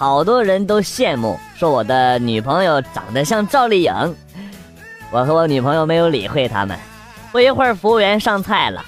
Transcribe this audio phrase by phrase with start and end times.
[0.00, 3.92] 好多人都羡慕，说我的女朋友长得像赵丽颖。
[5.10, 6.74] 我和我女朋友没有理会他们。
[7.30, 8.82] 不一会儿，服务员上菜了，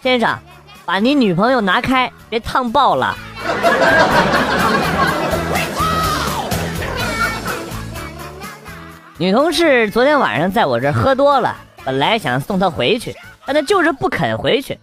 [0.00, 0.38] 先生，
[0.84, 3.18] 把你女朋友拿开，别烫爆了。
[9.18, 13.12] 女同事昨天晚上在我这儿喝多了，本来想送她回去，
[13.44, 14.78] 但她就是不肯回去。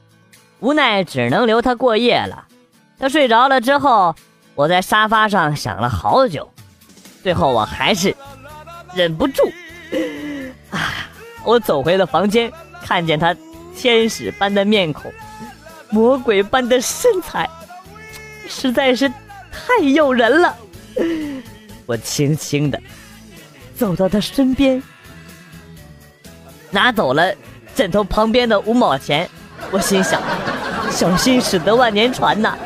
[0.59, 2.44] 无奈只能留她过夜了。
[3.00, 4.14] 她睡着了之后，
[4.55, 6.47] 我在沙发上想了好久，
[7.23, 8.15] 最后我还是
[8.93, 9.51] 忍不住，
[10.69, 11.09] 啊！
[11.43, 12.51] 我走回了房间，
[12.83, 13.35] 看见他
[13.75, 15.11] 天使般的面孔，
[15.89, 17.49] 魔鬼般的身材，
[18.47, 19.09] 实在是
[19.51, 20.55] 太诱人了。
[21.85, 22.79] 我轻轻的
[23.75, 24.81] 走到他身边，
[26.69, 27.33] 拿走了
[27.75, 29.27] 枕头旁边的五毛钱。
[29.71, 30.21] 我心想，
[30.91, 32.57] 小心驶得万年船呐，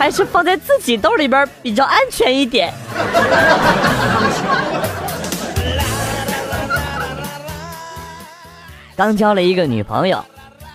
[0.00, 2.72] 还是放在自己兜里边比较安全一点。
[8.96, 10.24] 刚交了一个女朋友，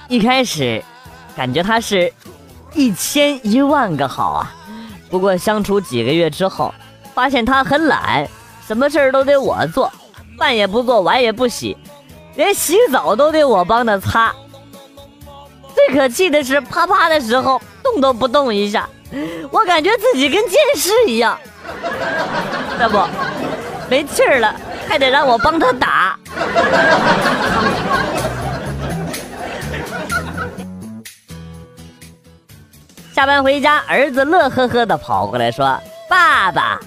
[0.10, 0.84] 一开始
[1.36, 2.14] 感觉她是
[2.76, 4.54] 一千一万个好啊，
[5.10, 6.72] 不过相处几个月之后，
[7.16, 8.30] 发现她很懒，
[8.68, 9.92] 什么事儿都得我做，
[10.38, 11.76] 饭也不做，碗也不洗，
[12.36, 14.32] 连洗澡都得我帮她擦。
[15.74, 18.88] 最可气的是，啪啪的时候动都不动一下，
[19.52, 21.38] 我感觉自己跟剑士一样。
[22.78, 23.00] 这不，
[23.90, 24.54] 没气儿了，
[24.88, 26.20] 还得让我帮他打。
[33.14, 36.80] 下班回家，儿子乐呵呵的跑过来说：“爸爸，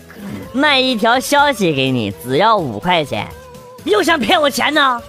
[0.53, 3.27] 卖一条消息给你，只要五块钱。
[3.85, 5.01] 又想骗我钱呢？”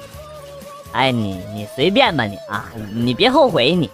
[0.94, 3.91] 哎，你你随便吧，你啊，你别后悔你。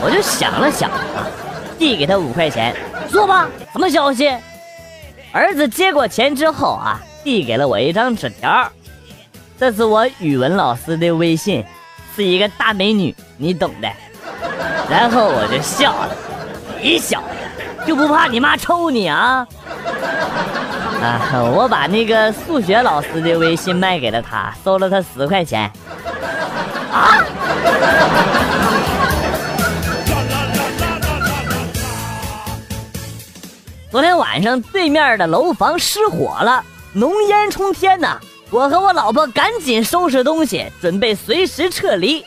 [0.00, 1.28] 我就想了想啊，
[1.78, 2.74] 递给他五块钱，
[3.10, 4.28] 说吧，什么消息？
[5.32, 8.70] 儿子接过钱之后啊，递给了我一张纸条，
[9.58, 11.64] 这是我语文老师的微信，
[12.16, 13.88] 是一个大美女，你懂的。
[14.90, 16.10] 然后我就笑了，
[16.82, 19.46] 你小子就不怕你妈抽你啊？
[21.00, 25.70] 啊，我把那个数学老师的微信卖给了他，收了他十块钱。
[26.90, 27.22] 啊！
[33.90, 36.62] 昨天晚上对面的楼房失火了，
[36.92, 38.18] 浓烟冲天呐！
[38.50, 42.22] 我和我老婆赶紧收拾东西，准备随时撤离。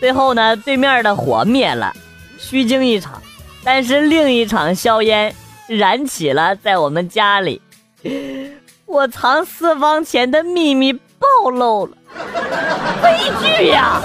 [0.00, 1.94] 最后呢，对面的火灭了，
[2.38, 3.22] 虚惊一场。
[3.62, 5.32] 但是另一场硝烟
[5.68, 7.62] 燃起了，在我们家里，
[8.86, 11.96] 我藏私房钱的秘密暴露了。
[13.00, 14.02] 悲剧呀！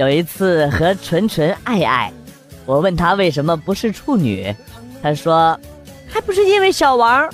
[0.00, 2.10] 有一次和纯纯爱爱，
[2.64, 4.56] 我问他为什么不是处女，
[5.02, 5.60] 他说
[6.08, 7.28] 还不是因为小王。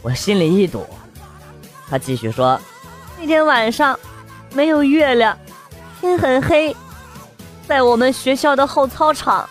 [0.00, 0.86] 我心里一堵。
[1.90, 2.58] 他继续说，
[3.20, 4.00] 那天晚上
[4.54, 5.38] 没有月亮，
[6.00, 6.74] 天很黑，
[7.66, 9.46] 在我们学校的后操场。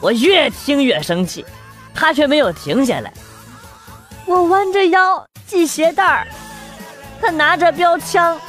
[0.00, 1.44] 我越听越生气。
[1.94, 3.12] 他却没有停下来。
[4.24, 6.26] 我弯着腰系鞋带儿，
[7.20, 8.40] 他拿着标枪，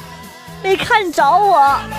[0.62, 1.78] 没看着我。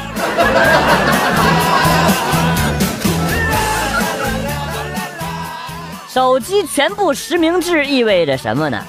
[6.10, 8.84] 手机全部实名制意味着什么呢？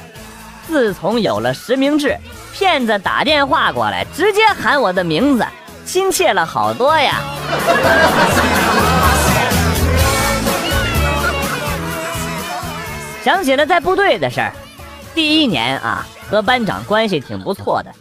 [0.67, 2.17] 自从有了实名制，
[2.53, 5.47] 骗子打电话过来直接喊我的名字，
[5.85, 7.21] 亲切了好多呀。
[13.25, 14.51] 想起了在部队的事儿，
[15.15, 17.93] 第一年啊，和班长关系挺不错的。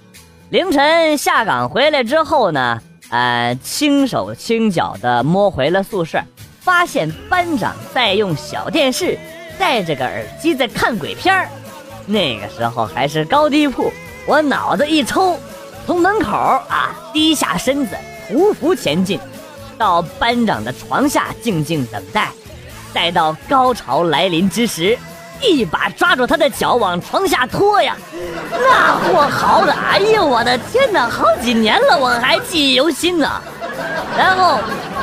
[0.50, 6.22] 凌晨下岗回来之后呢，呃，轻手轻脚的摸回了宿舍，
[6.62, 9.20] 发现班长在用小电视，
[9.60, 11.50] 戴着个耳机在看鬼片儿。
[12.06, 13.92] 那个时候还是高低铺，
[14.26, 15.38] 我脑子一抽，
[15.86, 17.98] 从门口啊低下身子，
[18.32, 19.20] 匍匐前进，
[19.78, 22.32] 到班长的床下静静等待，
[22.94, 24.98] 待到高潮来临之时。
[25.42, 27.96] 一把抓住他的脚往床下拖呀，
[28.52, 33.42] 那货嚎的，哎呦我的天哪，好几年了我还记忆犹新呢。
[34.18, 34.60] 然后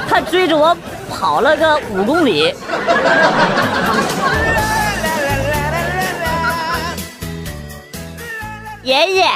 [0.08, 0.76] 他追着我
[1.10, 2.54] 跑了个五公里。
[8.82, 9.31] 爷爷，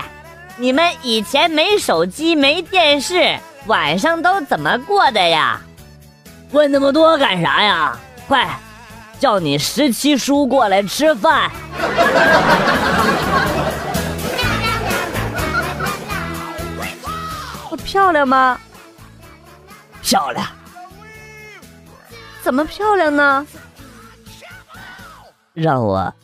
[0.57, 5.61] 你们以前没手机没电视，晚上都怎么过的呀？
[6.51, 7.97] 问那么多干啥呀？
[8.27, 8.47] 快，
[9.19, 11.51] 叫你十七叔过来吃饭。
[17.71, 18.59] 我漂亮吗？
[20.03, 20.47] 漂亮。
[22.43, 23.47] 怎么漂亮呢？
[25.53, 26.15] 让我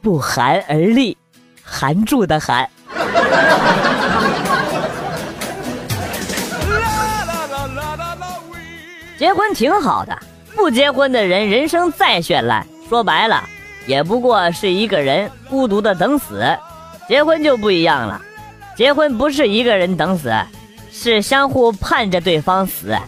[0.00, 1.16] 不寒而栗。
[1.62, 2.68] 含住的含。
[9.16, 10.18] 结婚挺好的，
[10.60, 13.48] 不结婚的人人生再绚烂，说白了，
[13.86, 16.44] 也不过是一个人孤独的等死。
[17.08, 18.20] 结婚就不一样了，
[18.76, 20.30] 结婚不是一个人等死，
[20.92, 22.94] 是相互盼着对方死。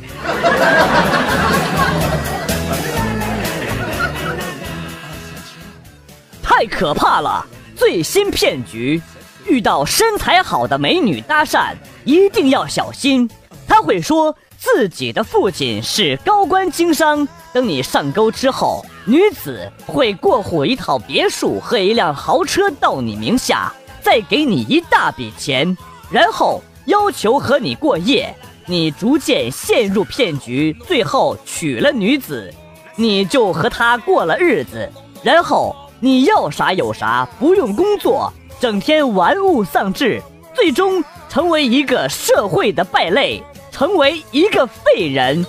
[6.43, 7.44] 太可怕了！
[7.76, 9.02] 最新骗局，
[9.46, 13.28] 遇到身材好的美女搭讪，一定要小心。
[13.69, 25.76] 他会说自己的父亲是高官经商，等你上钩之后，女子会过户一套别墅和一辆豪车到你名下，再给你一大笔钱，
[26.10, 28.34] 然后要求和你过夜。
[28.66, 32.52] 你逐渐陷入骗局，最后娶了女子，
[32.96, 34.90] 你就和她过了日子，
[35.22, 35.76] 然后。
[36.04, 40.20] 你要啥有啥，不用工作，整天玩物丧志，
[40.52, 43.40] 最终成为一个社会的败类，
[43.70, 45.46] 成为一个废人。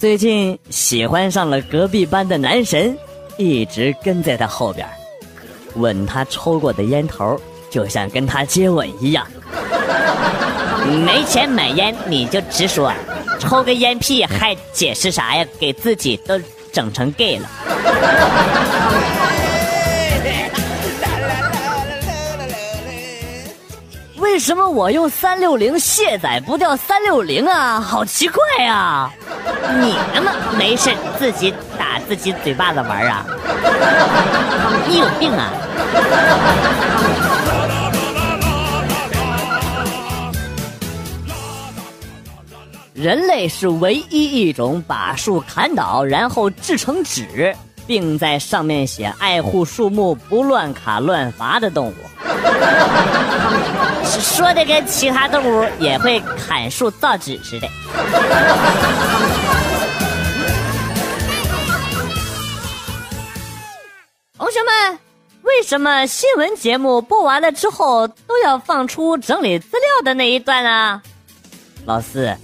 [0.00, 2.96] 最近喜欢上了隔壁班的男神，
[3.36, 4.88] 一直跟在他后边，
[5.74, 7.38] 吻他抽过的烟头，
[7.68, 9.26] 就像跟他接吻一样。
[11.04, 12.90] 没钱买烟，你就直说。
[13.38, 15.44] 抽个烟屁还解释啥呀？
[15.58, 16.40] 给自己都
[16.72, 17.46] 整成 gay 了。
[24.16, 27.78] 为什么我用三六零卸载不掉三六零啊？
[27.78, 29.12] 好奇怪啊！
[29.80, 33.24] 你他妈没事自己打自己嘴巴子玩啊？
[34.88, 35.50] 你有病啊！
[42.92, 47.54] 人类是唯一一种把树砍倒，然后制成纸，
[47.86, 51.94] 并在上面写“爱护树木，不乱砍乱伐”的动物。
[54.04, 57.68] 说的跟其他动物也会砍树造纸似的。
[64.36, 64.98] 同学们，
[65.42, 71.02] 为什么新闻节目播完了之后都要放出整理资料的那一段呢？
[71.84, 72.34] 老四。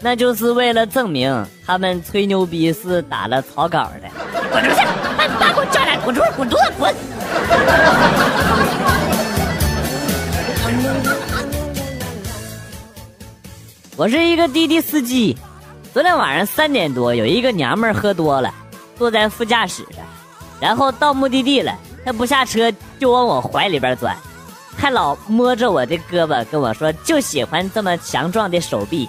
[0.00, 4.10] 那就是为了证明他们吹牛逼是打了草稿的。
[4.50, 4.84] 滚出去！
[5.16, 5.96] 把把给我叫来！
[5.98, 6.30] 滚出去！
[6.36, 6.72] 滚犊子！
[6.78, 6.94] 滚！
[13.96, 15.36] 我是一个滴滴司机。
[15.92, 18.52] 昨天晚上三点多，有一个娘们儿喝多了，
[18.98, 20.04] 坐在副驾驶上，
[20.60, 21.72] 然后到目的地了，
[22.04, 24.16] 她不下车就往我怀里边钻，
[24.76, 29.08] 还老摸着我的胳膊跟我说：“就喜欢这么强壮的手臂。”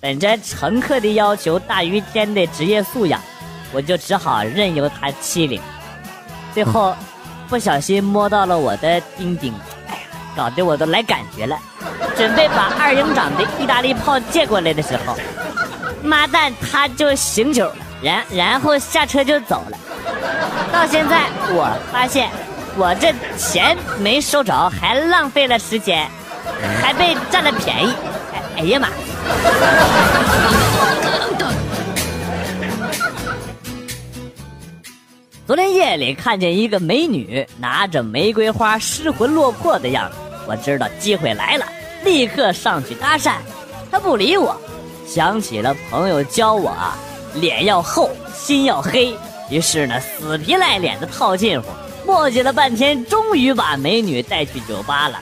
[0.00, 3.20] 本着乘客的要求大于天的职业素养，
[3.72, 5.62] 我就只好任由他欺凌。
[6.52, 6.96] 最后，
[7.48, 9.54] 不小心摸到了我的丁丁，
[9.86, 10.00] 哎呀，
[10.36, 11.56] 搞得我都来感觉了。
[12.16, 15.16] 准备把二营长的意大利炮借过来的时候，
[16.02, 19.78] 妈蛋，他就醒酒了，然然后下车就走了。
[20.72, 22.28] 到现在，我发现
[22.76, 26.08] 我这钱没收着，还浪费了时间，
[26.82, 27.92] 还被占了便宜。
[28.56, 28.88] 哎呀妈！
[35.46, 41.66] 昨天夜里看见一个美女拿着玫瑰花失魂落魄的样子，我知道机会来了，
[42.04, 43.36] 立刻上去搭讪。
[43.90, 44.56] 她不理我，
[45.06, 46.96] 想起了朋友教我啊，
[47.34, 49.16] 脸要厚，心要黑。
[49.50, 51.68] 于是呢，死皮赖脸的套近乎，
[52.06, 55.20] 磨叽了半天，终于把美女带去酒吧了，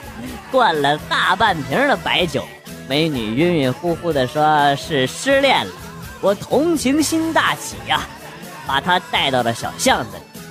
[0.51, 2.43] 灌了大半瓶的白酒。
[2.87, 5.71] 美女晕晕乎乎的说：“是失恋了。”
[6.21, 8.07] 我同情心大起呀，
[8.65, 10.41] 把她带到了小巷子里，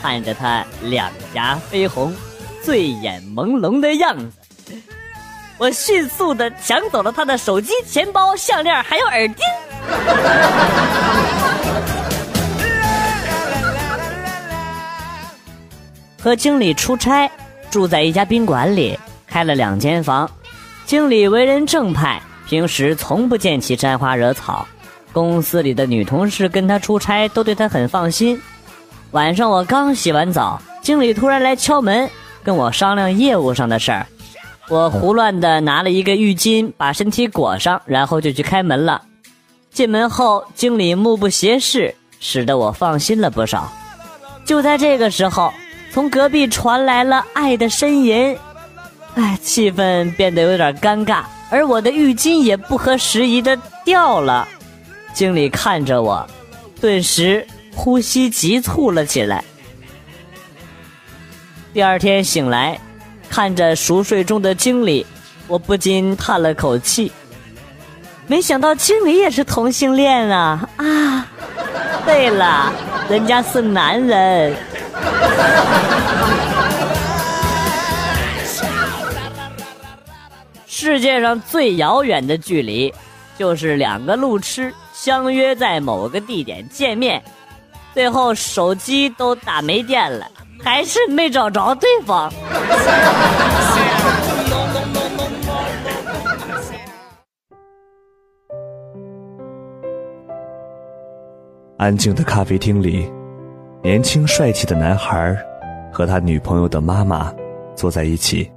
[0.00, 2.14] 看着她两颊绯红、
[2.62, 4.74] 醉眼朦胧的样子，
[5.58, 9.36] 我迅速的抢走了他的手机、钱包、项链还有耳钉。
[16.22, 17.30] 和经理出差，
[17.70, 20.28] 住在一家宾馆里，开了两间房。
[20.84, 24.66] 经理为人正派，平时从不见其沾花惹草。
[25.12, 28.40] 公司里的女同事跟他出差都对他很放心。
[29.12, 32.10] 晚上我刚洗完澡，经理突然来敲门，
[32.44, 34.06] 跟我商量业务上的事儿。
[34.68, 39.02] 我胡乱的拿了一个浴巾，把身体裹上，然后就去开门了。
[39.70, 43.72] 进门后，经理目不斜视，使得我放心了不少。
[44.44, 45.52] 就在这个时候，
[45.92, 48.36] 从隔壁传来了爱的呻吟，
[49.14, 54.48] 哎，气氛变得有点尴尬，而我的浴巾也不合时宜的掉了。
[55.14, 56.26] 经理看着我，
[56.80, 59.44] 顿时呼吸急促了起来。
[61.72, 62.80] 第二天醒来，
[63.28, 65.06] 看着熟睡中的经理，
[65.46, 67.12] 我不禁叹了口气。
[68.26, 70.68] 没想到经理也是同性恋啊！
[70.76, 71.26] 啊，
[72.04, 72.72] 对了，
[73.08, 74.56] 人家是男人。
[80.66, 82.92] 世界上最遥远的距离，
[83.38, 84.74] 就是两个路痴。
[84.92, 87.22] 相约在某个地点见面，
[87.92, 90.26] 最后手机都打没电了，
[90.66, 92.28] 还是没找着对方。
[101.78, 103.08] 安静的咖啡厅里，
[103.80, 105.38] 年轻帅气的男孩
[105.92, 107.32] 和他女朋友的妈妈
[107.76, 108.50] 坐在一起。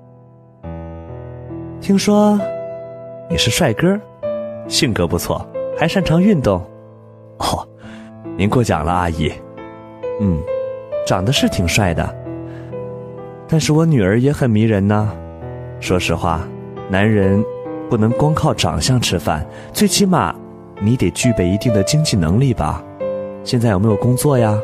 [1.80, 2.40] 听说
[3.30, 3.88] 你是帅哥，
[4.68, 5.48] 性格不错。
[5.78, 6.60] 还擅长运动，
[7.38, 7.66] 哦，
[8.36, 9.32] 您过奖了，阿姨。
[10.20, 10.42] 嗯，
[11.10, 12.08] 长得是挺帅的，
[13.48, 15.12] 但是我女儿也很迷人呢。
[15.80, 16.48] 说实话，
[16.88, 17.44] 男人
[17.90, 20.36] 不能光靠长相吃饭，最起码
[20.80, 22.84] 你得具备一定的经济能力吧？
[23.44, 24.56] 现在有没有工作呀？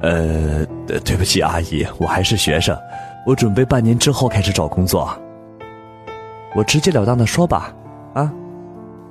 [0.00, 0.66] 呃，
[1.04, 2.76] 对不起，阿姨，我还是学生，
[3.24, 5.08] 我准备半年之后开始找工作。
[6.56, 7.72] 我直截了当的说吧，
[8.12, 8.28] 啊。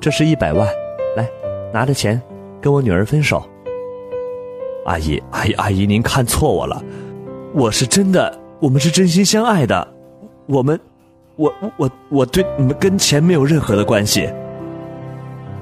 [0.01, 0.67] 这是一百万，
[1.15, 1.25] 来，
[1.71, 2.21] 拿着钱，
[2.59, 3.41] 跟我女儿分手。
[4.85, 6.83] 阿姨，阿姨，阿姨，您看错我了，
[7.53, 9.87] 我是真的，我们是真心相爱的，
[10.47, 10.79] 我们，
[11.35, 14.29] 我我我对你们跟钱没有任何的关系。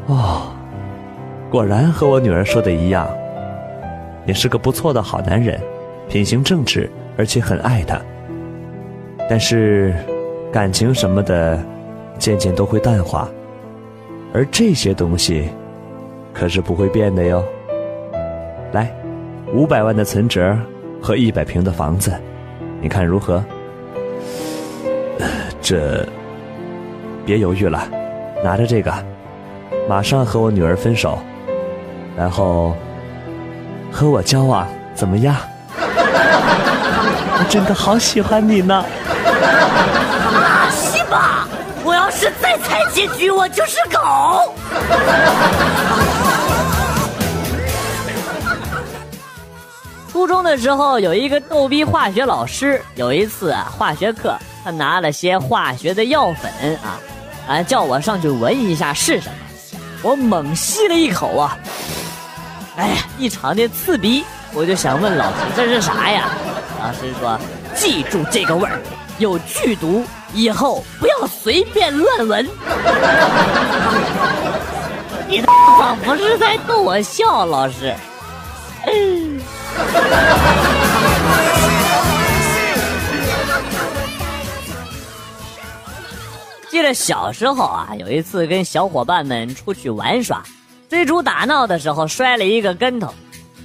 [0.08, 0.52] 哦，
[1.52, 3.08] 果然和我女儿说的一样，
[4.26, 5.60] 你是个不错的好男人，
[6.08, 8.00] 品行正直，而且很爱她。
[9.30, 9.94] 但是，
[10.52, 11.62] 感情什么的，
[12.18, 13.30] 渐渐都会淡化。
[14.34, 15.50] 而这些东西，
[16.34, 17.44] 可是不会变的哟。
[18.72, 18.92] 来，
[19.52, 20.56] 五百万的存折
[21.02, 22.14] 和一百平的房子，
[22.82, 23.44] 你看如何？
[25.60, 26.06] 这，
[27.26, 27.82] 别犹豫了，
[28.44, 28.94] 拿着这个，
[29.88, 31.18] 马上和我女儿分手，
[32.16, 32.76] 然后
[33.92, 35.36] 和我交往，怎么样？
[35.80, 38.76] 我真的好喜欢你呢。
[38.76, 41.48] 啊，西吧。
[41.84, 44.54] 我要是再猜结局，我就是狗。
[50.30, 52.80] 中的时候，有一个逗逼化学老师。
[52.94, 56.52] 有一次啊，化学课，他拿了些化学的药粉
[56.84, 57.02] 啊，
[57.48, 59.36] 啊，叫我上去闻一下是什么。
[60.04, 61.58] 我猛吸了一口啊，
[62.78, 64.24] 哎呀，异常的刺鼻。
[64.54, 66.30] 我就想问老师这是啥呀？
[66.80, 67.36] 老师说
[67.74, 68.80] ：“记住这个味儿，
[69.18, 72.48] 有剧毒。”以后不要随便乱闻。
[75.28, 75.42] 你
[75.80, 77.96] 仿佛是在逗我笑，老师。
[78.86, 79.19] 嗯
[86.70, 90.42] 记得小时候啊，有一次跟小伙伴们出去玩耍，
[90.88, 93.14] 追逐打闹的时候摔了一个跟头，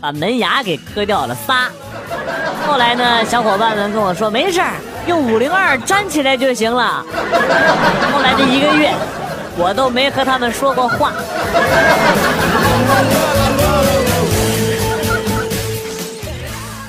[0.00, 1.70] 把门牙给磕掉了仨。
[2.66, 4.73] 后来呢，小伙伴们跟我说没事儿。
[5.06, 7.04] 用五零二粘起来就行了。
[8.11, 8.90] 后来的一个月，
[9.58, 11.12] 我都没和他们说过话。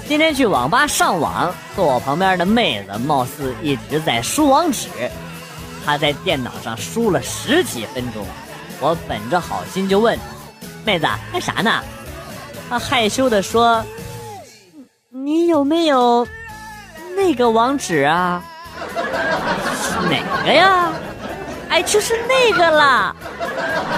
[0.07, 4.87] 今天去网吧上网，坐我旁边的妹子貌似一直在输网址，
[5.83, 8.23] 她在电脑上输了十几分钟。
[8.79, 10.17] 我本着好心就问
[10.85, 11.83] 妹子干啥呢？
[12.69, 13.83] 她害羞的说
[15.09, 16.27] ：“你有没有？”
[17.17, 18.43] 那个网址啊，
[20.07, 20.91] 哪个呀？
[21.69, 23.15] 哎，就是那个啦。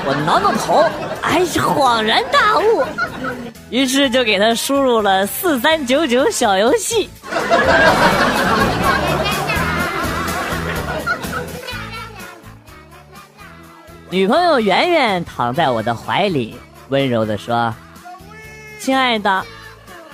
[0.05, 0.86] 我挠挠头，
[1.21, 2.83] 哎，恍然大悟，
[3.69, 7.09] 于是就给他输入了四三九九小游戏。
[14.09, 16.57] 女朋友圆圆躺在我的怀里，
[16.89, 17.74] 温柔的说
[18.79, 19.45] ：“亲爱的，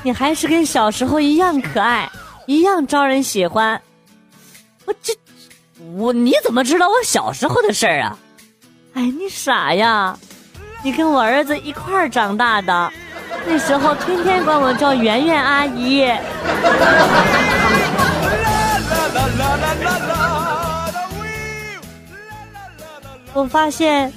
[0.01, 2.10] 你还是跟小时候一样可爱。”
[2.45, 3.81] 一样招人喜欢，
[4.83, 5.13] 我这
[5.91, 8.17] 我你怎么知道我小时候的事儿啊？
[8.93, 10.17] 哎，你傻呀！
[10.81, 12.91] 你跟我儿子一块儿长大的，
[13.45, 16.11] 那时候天天管我叫圆圆阿姨。
[23.33, 24.11] 我发现，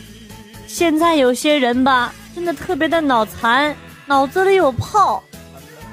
[0.66, 3.74] 现在有些人吧，真的特别的脑残，
[4.06, 5.22] 脑子里有泡，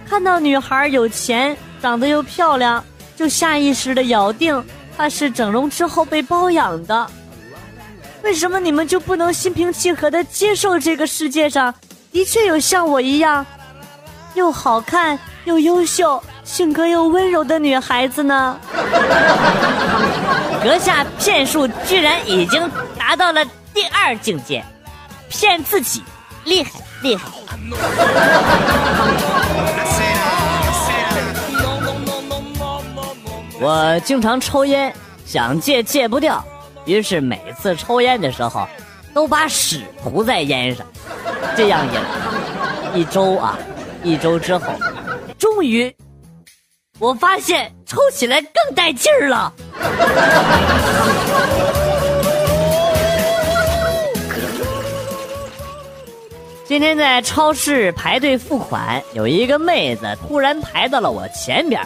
[0.08, 2.84] 看到女孩有钱，长得又漂亮，
[3.16, 4.64] 就下意识的咬定
[4.98, 7.10] 她是整容之后被包养的。
[8.24, 11.74] 为什么你们就不能心平气和的接受这个世界上
[12.12, 13.46] 的确有像我一样，
[14.34, 18.58] 又好看又优秀、性格又温柔的女孩子呢？
[20.64, 24.64] 阁下骗术居然已经达到了第二境界，
[25.28, 26.02] 骗自己，
[26.46, 26.72] 厉害
[27.02, 27.28] 厉害！
[33.64, 34.94] 我经常抽烟，
[35.26, 36.44] 想戒戒不掉，
[36.84, 38.68] 于是每次抽烟的时候，
[39.14, 40.86] 都把屎涂在烟上，
[41.56, 42.04] 这样一来，
[42.94, 43.58] 一周啊，
[44.04, 44.66] 一周之后，
[45.40, 45.96] 终于，
[47.00, 49.54] 我发现抽起来更带劲儿了。
[56.66, 61.82] 今天在超市排队付款，有一个妹子突然排到了我前边，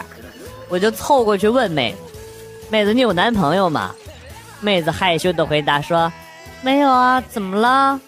[0.68, 1.94] 我就凑过去问妹
[2.70, 3.94] ：“妹子，你有男朋友吗？”
[4.60, 6.12] 妹子害羞的回答说
[6.62, 7.98] ：“没有啊，怎么了？”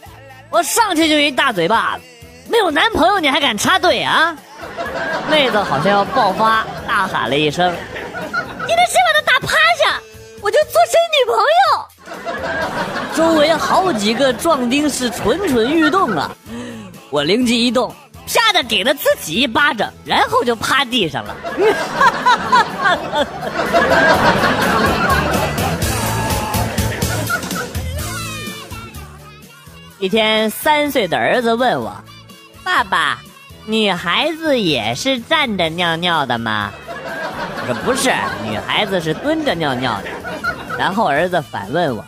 [0.51, 2.03] 我上去就一大嘴巴子
[2.51, 4.37] ：“没有男朋友你还敢插队啊？”
[5.31, 10.01] 妹子好像要爆发，大喊了一声：“你得先把他打趴下，
[10.43, 11.71] 我就做谁女朋友。”
[13.15, 16.35] 周围好几个壮丁是蠢蠢欲动啊！
[17.11, 17.95] 我灵机一动，
[18.63, 21.37] 给了自己一巴掌，然后就趴地上了。
[29.99, 31.95] 一天，三岁的儿子问我
[32.65, 33.19] ：“爸爸，
[33.67, 36.73] 女孩子也是站着尿尿的吗？”
[37.61, 38.11] 我说：“不是，
[38.49, 40.09] 女孩子是蹲着尿尿的。”
[40.79, 42.03] 然后儿子反问我：“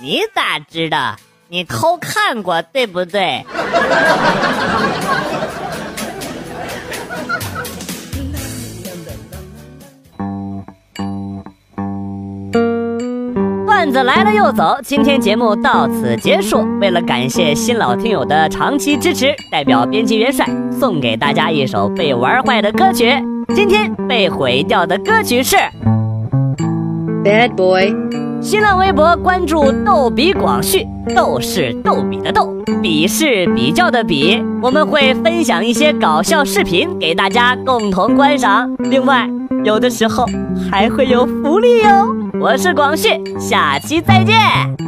[0.00, 1.14] 你咋知道？
[1.48, 3.44] 你偷看过对不对？”
[13.86, 16.66] 段子来了又走，今天节目到此结束。
[16.80, 23.14] 为了感谢新老听友的长期支持，代表编辑元帅送给大家一首被玩坏的歌曲。
[23.54, 25.54] 今天被毁掉的歌曲是
[27.22, 27.90] 《Bad Boy》。
[28.42, 34.42] 新浪微博关注“逗比广旭”，逗是逗比的逗，比是比较的比。
[34.60, 38.68] 我们会分享一些搞笑视频给大家共同观赏。
[38.78, 39.30] 另外，
[39.66, 40.24] 有的时候
[40.70, 42.16] 还会有福利哟。
[42.40, 44.85] 我是广旭，下期再见。